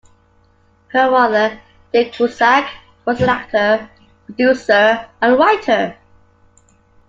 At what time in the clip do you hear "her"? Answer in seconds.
0.87-1.11